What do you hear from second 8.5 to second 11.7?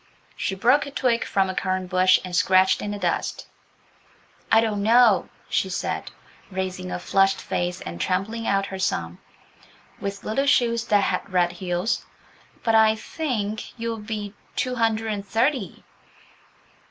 her "sum" with little shoes that had red